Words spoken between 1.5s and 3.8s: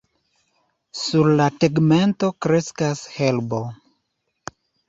tegmento kreskas herbo.